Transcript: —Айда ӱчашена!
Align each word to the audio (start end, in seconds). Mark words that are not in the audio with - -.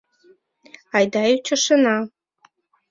—Айда 0.95 1.23
ӱчашена! 1.35 1.97